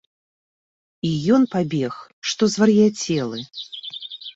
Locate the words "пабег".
1.53-1.93